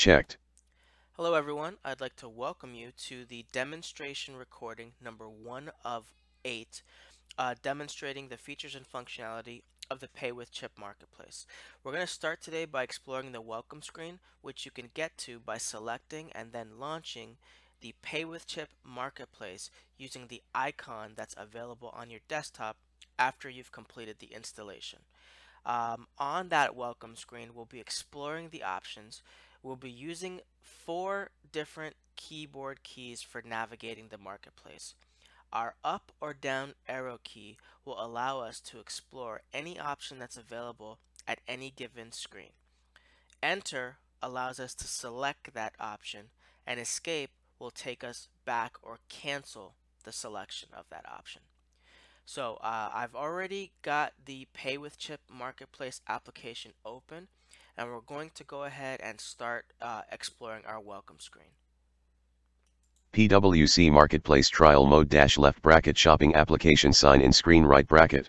Checked. 0.00 0.38
Hello 1.12 1.34
everyone, 1.34 1.76
I'd 1.84 2.00
like 2.00 2.16
to 2.16 2.26
welcome 2.26 2.74
you 2.74 2.90
to 3.08 3.26
the 3.26 3.44
demonstration 3.52 4.34
recording 4.34 4.92
number 4.98 5.28
one 5.28 5.72
of 5.84 6.14
eight, 6.42 6.80
uh, 7.36 7.54
demonstrating 7.62 8.28
the 8.28 8.38
features 8.38 8.74
and 8.74 8.86
functionality 8.90 9.60
of 9.90 10.00
the 10.00 10.08
Pay 10.08 10.32
with 10.32 10.52
Chip 10.52 10.72
marketplace. 10.80 11.44
We're 11.84 11.92
going 11.92 12.06
to 12.06 12.10
start 12.10 12.40
today 12.40 12.64
by 12.64 12.82
exploring 12.82 13.32
the 13.32 13.42
welcome 13.42 13.82
screen, 13.82 14.20
which 14.40 14.64
you 14.64 14.70
can 14.70 14.88
get 14.94 15.18
to 15.18 15.38
by 15.38 15.58
selecting 15.58 16.32
and 16.32 16.52
then 16.52 16.78
launching 16.80 17.36
the 17.82 17.94
Pay 18.00 18.24
with 18.24 18.46
Chip 18.46 18.70
marketplace 18.82 19.70
using 19.98 20.28
the 20.28 20.40
icon 20.54 21.12
that's 21.14 21.34
available 21.36 21.92
on 21.94 22.08
your 22.08 22.20
desktop 22.26 22.78
after 23.18 23.50
you've 23.50 23.70
completed 23.70 24.16
the 24.18 24.32
installation. 24.34 25.00
Um, 25.66 26.06
on 26.16 26.48
that 26.48 26.74
welcome 26.74 27.16
screen, 27.16 27.50
we'll 27.54 27.66
be 27.66 27.80
exploring 27.80 28.48
the 28.48 28.62
options. 28.62 29.20
We'll 29.62 29.76
be 29.76 29.90
using 29.90 30.40
four 30.60 31.30
different 31.52 31.96
keyboard 32.16 32.82
keys 32.82 33.22
for 33.22 33.42
navigating 33.42 34.08
the 34.08 34.18
marketplace. 34.18 34.94
Our 35.52 35.74
up 35.82 36.12
or 36.20 36.32
down 36.32 36.74
arrow 36.88 37.18
key 37.22 37.56
will 37.84 38.02
allow 38.02 38.40
us 38.40 38.60
to 38.60 38.78
explore 38.78 39.42
any 39.52 39.78
option 39.78 40.18
that's 40.18 40.36
available 40.36 40.98
at 41.26 41.40
any 41.48 41.72
given 41.74 42.12
screen. 42.12 42.50
Enter 43.42 43.96
allows 44.22 44.60
us 44.60 44.74
to 44.74 44.86
select 44.86 45.54
that 45.54 45.74
option 45.80 46.26
and 46.66 46.78
escape 46.78 47.30
will 47.58 47.70
take 47.70 48.04
us 48.04 48.28
back 48.44 48.76
or 48.82 48.98
cancel 49.08 49.74
the 50.04 50.12
selection 50.12 50.68
of 50.76 50.84
that 50.90 51.04
option. 51.10 51.42
So 52.24 52.58
uh, 52.62 52.90
I've 52.94 53.14
already 53.14 53.72
got 53.82 54.12
the 54.24 54.46
Pay 54.52 54.78
with 54.78 54.98
Chip 54.98 55.20
Marketplace 55.28 56.00
application 56.08 56.72
open 56.84 57.26
and 57.80 57.90
we're 57.90 58.00
going 58.02 58.30
to 58.34 58.44
go 58.44 58.64
ahead 58.64 59.00
and 59.02 59.18
start 59.18 59.64
uh, 59.80 60.02
exploring 60.12 60.62
our 60.66 60.78
welcome 60.78 61.18
screen. 61.18 61.48
PWC 63.14 63.90
Marketplace 63.90 64.50
Trial 64.50 64.84
Mode 64.84 65.08
dash 65.08 65.38
left 65.38 65.62
bracket 65.62 65.96
Shopping 65.96 66.34
Application 66.34 66.92
Sign 66.92 67.22
in 67.22 67.32
Screen 67.32 67.64
right 67.64 67.88
bracket. 67.88 68.28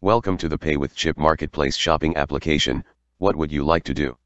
Welcome 0.00 0.36
to 0.38 0.48
the 0.48 0.58
Pay 0.58 0.76
with 0.76 0.96
Chip 0.96 1.16
Marketplace 1.16 1.76
Shopping 1.76 2.16
application, 2.16 2.82
what 3.18 3.36
would 3.36 3.52
you 3.52 3.62
like 3.62 3.84
to 3.84 3.94
do? 3.94 4.18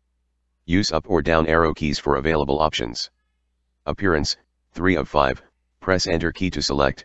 Use 0.64 0.92
up 0.92 1.04
or 1.10 1.20
down 1.20 1.46
arrow 1.46 1.74
keys 1.74 1.98
for 1.98 2.16
available 2.16 2.58
options. 2.58 3.10
Appearance, 3.84 4.38
3 4.72 4.96
of 4.96 5.10
5, 5.10 5.42
press 5.80 6.06
enter 6.06 6.32
key 6.32 6.48
to 6.52 6.62
select, 6.62 7.04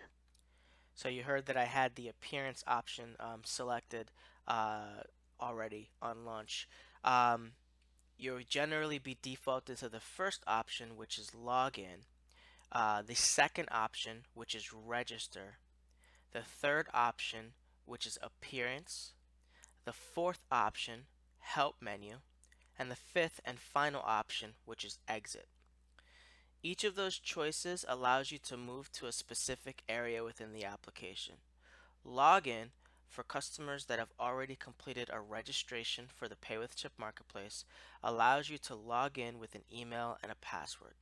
So 0.95 1.09
you 1.09 1.23
heard 1.23 1.47
that 1.47 1.57
I 1.57 1.65
had 1.65 1.93
the 1.95 2.07
appearance 2.07 2.63
option 2.67 3.17
um, 3.19 3.41
selected 3.43 4.11
uh, 4.47 5.03
already 5.41 5.89
on 6.01 6.23
launch. 6.23 6.69
Um, 7.03 7.51
you'll 8.17 8.39
generally 8.47 8.99
be 8.99 9.17
defaulted 9.21 9.77
to 9.77 9.89
the 9.89 9.99
first 9.99 10.43
option, 10.47 10.95
which 10.95 11.17
is 11.17 11.31
login. 11.31 12.05
Uh, 12.71 13.01
the 13.05 13.15
second 13.15 13.67
option, 13.71 14.23
which 14.33 14.55
is 14.55 14.73
register. 14.73 15.57
The 16.31 16.41
third 16.41 16.87
option, 16.93 17.53
which 17.85 18.05
is 18.05 18.17
appearance. 18.21 19.11
The 19.85 19.93
fourth 19.93 20.43
option, 20.51 21.01
help 21.39 21.75
menu. 21.81 22.17
And 22.79 22.89
the 22.89 22.95
fifth 22.95 23.39
and 23.45 23.59
final 23.59 24.01
option, 24.03 24.53
which 24.65 24.83
is 24.83 24.97
exit. 25.07 25.47
Each 26.63 26.85
of 26.85 26.95
those 26.95 27.19
choices 27.19 27.83
allows 27.87 28.31
you 28.31 28.39
to 28.39 28.55
move 28.55 28.91
to 28.93 29.05
a 29.05 29.11
specific 29.11 29.83
area 29.89 30.23
within 30.23 30.53
the 30.53 30.63
application. 30.63 31.35
Login 32.07 32.69
for 33.13 33.23
customers 33.23 33.85
that 33.85 33.99
have 33.99 34.11
already 34.19 34.55
completed 34.55 35.09
a 35.13 35.21
registration 35.21 36.05
for 36.07 36.27
the 36.27 36.35
Pay 36.35 36.57
with 36.57 36.75
Chip 36.75 36.93
Marketplace 36.97 37.63
allows 38.03 38.49
you 38.49 38.57
to 38.57 38.75
log 38.75 39.19
in 39.19 39.37
with 39.37 39.53
an 39.53 39.61
email 39.71 40.17
and 40.23 40.31
a 40.31 40.35
password. 40.35 40.95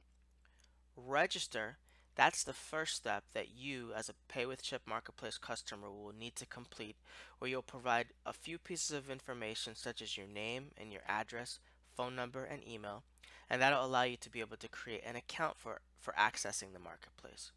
Register, 0.98 1.78
that's 2.16 2.44
the 2.44 2.54
first 2.54 2.96
step 2.96 3.24
that 3.34 3.56
you 3.56 3.94
as 3.96 4.10
a 4.10 4.14
Pay 4.28 4.46
with 4.46 4.62
Chip 4.62 4.82
Marketplace 4.86 5.38
customer 5.38 5.90
will 5.90 6.14
need 6.14 6.36
to 6.36 6.46
complete 6.46 6.98
where 7.40 7.50
you'll 7.50 7.62
provide 7.62 8.08
a 8.26 8.34
few 8.34 8.58
pieces 8.58 8.92
of 8.92 9.10
information 9.10 9.74
such 9.74 10.02
as 10.02 10.18
your 10.18 10.28
name 10.28 10.72
and 10.78 10.92
your 10.92 11.04
address, 11.08 11.60
phone 11.96 12.14
number, 12.14 12.44
and 12.44 12.68
email, 12.68 13.04
and 13.50 13.62
that'll 13.62 13.86
allow 13.86 14.04
you 14.04 14.18
to 14.18 14.30
be 14.30 14.42
able 14.42 14.58
to 14.58 14.68
create 14.68 15.04
an 15.06 15.16
account 15.16 15.58
for, 15.58 15.80
for 15.98 16.14
accessing 16.20 16.74
the 16.74 16.80
marketplace. 16.80 17.54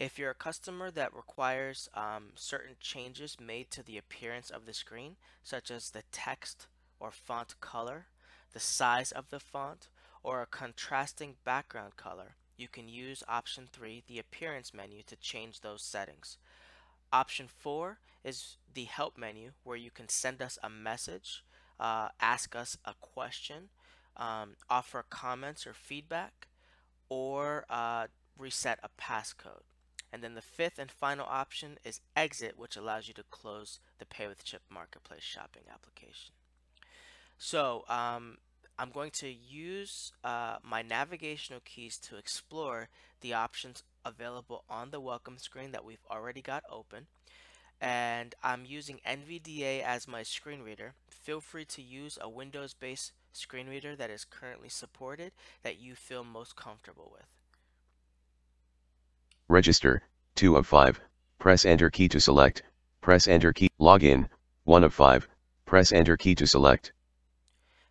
If 0.00 0.18
you're 0.18 0.30
a 0.30 0.34
customer 0.34 0.90
that 0.92 1.14
requires 1.14 1.90
um, 1.92 2.30
certain 2.34 2.76
changes 2.80 3.36
made 3.38 3.70
to 3.72 3.82
the 3.82 3.98
appearance 3.98 4.48
of 4.48 4.64
the 4.64 4.72
screen, 4.72 5.16
such 5.42 5.70
as 5.70 5.90
the 5.90 6.04
text 6.10 6.68
or 6.98 7.10
font 7.10 7.60
color, 7.60 8.06
the 8.54 8.60
size 8.60 9.12
of 9.12 9.28
the 9.28 9.38
font, 9.38 9.88
or 10.22 10.40
a 10.40 10.46
contrasting 10.46 11.34
background 11.44 11.98
color, 11.98 12.36
you 12.56 12.66
can 12.66 12.88
use 12.88 13.22
option 13.28 13.68
3, 13.70 14.02
the 14.06 14.18
appearance 14.18 14.72
menu, 14.72 15.02
to 15.02 15.16
change 15.16 15.60
those 15.60 15.82
settings. 15.82 16.38
Option 17.12 17.46
4 17.46 17.98
is 18.24 18.56
the 18.72 18.84
help 18.84 19.18
menu 19.18 19.50
where 19.64 19.76
you 19.76 19.90
can 19.90 20.08
send 20.08 20.40
us 20.40 20.58
a 20.62 20.70
message, 20.70 21.44
uh, 21.78 22.08
ask 22.22 22.56
us 22.56 22.78
a 22.86 22.94
question, 23.02 23.68
um, 24.16 24.56
offer 24.70 25.04
comments 25.10 25.66
or 25.66 25.74
feedback, 25.74 26.48
or 27.10 27.66
uh, 27.68 28.06
reset 28.38 28.78
a 28.82 28.88
passcode. 28.98 29.64
And 30.12 30.22
then 30.22 30.34
the 30.34 30.42
fifth 30.42 30.78
and 30.78 30.90
final 30.90 31.26
option 31.28 31.78
is 31.84 32.00
exit, 32.16 32.58
which 32.58 32.76
allows 32.76 33.06
you 33.06 33.14
to 33.14 33.24
close 33.30 33.78
the 33.98 34.06
Pay 34.06 34.26
with 34.26 34.44
Chip 34.44 34.62
Marketplace 34.68 35.22
shopping 35.22 35.62
application. 35.72 36.32
So 37.38 37.84
um, 37.88 38.38
I'm 38.78 38.90
going 38.90 39.12
to 39.20 39.28
use 39.28 40.12
uh, 40.24 40.56
my 40.62 40.82
navigational 40.82 41.60
keys 41.64 41.96
to 42.08 42.16
explore 42.16 42.88
the 43.20 43.34
options 43.34 43.82
available 44.04 44.64
on 44.68 44.90
the 44.90 45.00
welcome 45.00 45.38
screen 45.38 45.70
that 45.72 45.84
we've 45.84 46.04
already 46.10 46.42
got 46.42 46.64
open. 46.70 47.06
And 47.80 48.34
I'm 48.42 48.64
using 48.66 49.00
NVDA 49.06 49.82
as 49.82 50.08
my 50.08 50.22
screen 50.22 50.62
reader. 50.62 50.94
Feel 51.08 51.40
free 51.40 51.64
to 51.66 51.82
use 51.82 52.18
a 52.20 52.28
Windows-based 52.28 53.12
screen 53.32 53.68
reader 53.68 53.96
that 53.96 54.10
is 54.10 54.24
currently 54.24 54.68
supported 54.68 55.32
that 55.62 55.78
you 55.78 55.94
feel 55.94 56.24
most 56.24 56.56
comfortable 56.56 57.10
with. 57.12 57.26
Register, 59.50 60.00
2 60.36 60.54
of 60.54 60.64
5, 60.64 61.00
press 61.40 61.64
enter 61.64 61.90
key 61.90 62.08
to 62.10 62.20
select, 62.20 62.62
press 63.00 63.26
enter 63.26 63.52
key, 63.52 63.68
login, 63.80 64.28
1 64.62 64.84
of 64.84 64.94
5, 64.94 65.26
press 65.66 65.90
enter 65.90 66.16
key 66.16 66.36
to 66.36 66.46
select. 66.46 66.92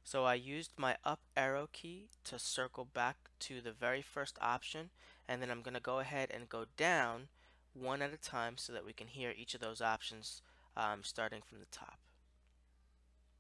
So 0.06 0.24
I 0.24 0.36
used 0.36 0.72
my 0.78 0.96
up 1.04 1.20
arrow 1.36 1.68
key 1.74 2.08
to 2.24 2.40
circle 2.40 2.86
back 2.86 3.18
to 3.42 3.60
the 3.60 3.74
very 3.74 4.02
first 4.02 4.38
option 4.40 4.90
and 5.28 5.42
then 5.42 5.52
I'm 5.52 5.62
going 5.62 5.74
to 5.74 5.82
go 5.82 6.00
ahead 6.00 6.32
and 6.34 6.48
go 6.48 6.64
down 6.78 7.28
one 7.74 8.02
at 8.02 8.14
a 8.14 8.18
time 8.18 8.56
so 8.56 8.72
that 8.72 8.86
we 8.86 8.94
can 8.94 9.08
hear 9.08 9.34
each 9.36 9.54
of 9.54 9.60
those 9.60 9.82
options 9.82 10.42
um, 10.78 11.04
starting 11.04 11.42
from 11.46 11.60
the 11.60 11.68
top. 11.74 12.00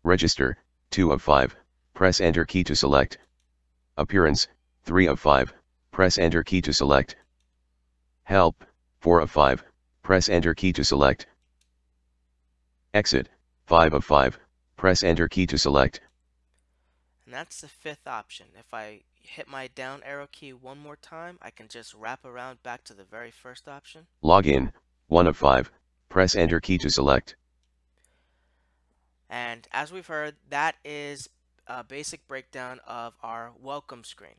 Register, 0.03 0.58
2 0.91 1.13
of 1.13 1.22
5, 1.22 1.56
press 1.94 2.19
enter 2.19 2.44
key 2.44 2.66
to 2.66 2.75
select. 2.75 3.18
Appearance, 3.96 4.50
3 4.84 5.08
of 5.08 5.22
5, 5.22 5.53
press 5.91 6.18
enter 6.18 6.44
key 6.44 6.62
to 6.63 6.74
select. 6.74 7.16
Help, 8.29 8.63
4 9.00 9.22
of 9.22 9.31
5, 9.31 9.63
press 10.03 10.29
enter 10.29 10.53
key 10.53 10.72
to 10.73 10.84
select. 10.84 11.25
Exit, 12.94 13.28
5 13.66 13.95
of 13.95 14.06
5, 14.06 14.38
press 14.78 15.03
enter 15.03 15.28
key 15.28 15.47
to 15.47 15.57
select. 15.57 16.01
And 17.25 17.34
that's 17.34 17.62
the 17.62 17.67
fifth 17.67 18.06
option. 18.06 18.45
If 18.56 18.72
I 18.72 19.01
hit 19.19 19.47
my 19.47 19.66
down 19.73 20.03
arrow 20.06 20.28
key 20.31 20.53
one 20.53 20.78
more 20.78 20.95
time, 20.95 21.40
I 21.41 21.50
can 21.50 21.69
just 21.69 21.95
wrap 21.95 22.23
around 22.23 22.62
back 22.62 22.84
to 22.84 22.94
the 22.94 23.03
very 23.03 23.31
first 23.31 23.67
option. 23.67 24.06
Login, 24.23 24.73
1 25.07 25.25
of 25.25 25.35
5, 25.35 25.72
press 26.07 26.35
enter 26.35 26.59
key 26.59 26.78
to 26.78 26.91
select. 26.91 27.35
And 29.28 29.67
as 29.72 29.91
we've 29.91 30.06
heard, 30.06 30.35
that 30.51 30.75
is 30.85 31.29
a 31.66 31.84
basic 31.84 32.28
breakdown 32.28 32.79
of 32.85 33.16
our 33.23 33.53
welcome 33.59 34.03
screen. 34.03 34.35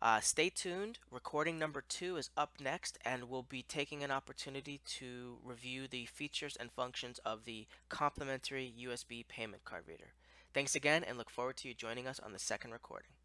Uh, 0.00 0.20
stay 0.20 0.48
tuned. 0.48 1.00
Recording 1.10 1.58
number 1.58 1.80
two 1.80 2.16
is 2.16 2.30
up 2.36 2.52
next, 2.60 2.98
and 3.04 3.24
we'll 3.24 3.42
be 3.42 3.62
taking 3.62 4.04
an 4.04 4.12
opportunity 4.12 4.80
to 4.86 5.38
review 5.42 5.88
the 5.88 6.06
features 6.06 6.56
and 6.58 6.70
functions 6.70 7.18
of 7.24 7.44
the 7.44 7.66
complimentary 7.88 8.72
USB 8.80 9.26
payment 9.26 9.64
card 9.64 9.84
reader. 9.88 10.12
Thanks 10.54 10.76
again, 10.76 11.02
and 11.02 11.18
look 11.18 11.30
forward 11.30 11.56
to 11.58 11.68
you 11.68 11.74
joining 11.74 12.06
us 12.06 12.20
on 12.20 12.32
the 12.32 12.38
second 12.38 12.70
recording. 12.70 13.17